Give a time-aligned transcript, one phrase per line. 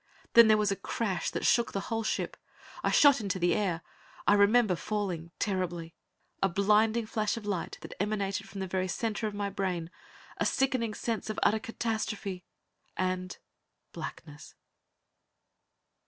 [0.33, 2.35] Then there was a crash that shook the whole ship.
[2.83, 3.83] I shot into the air.
[4.25, 5.29] I remember falling...
[5.37, 5.93] terribly.
[6.41, 9.91] A blinding flash of light that emanated from the very center of my brain,
[10.37, 12.43] a sickening sense of utter catastrophe,
[12.97, 13.37] and...
[13.93, 14.55] blackness.